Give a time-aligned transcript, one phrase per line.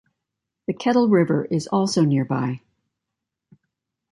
[0.65, 2.61] The Kettle River is also nearby.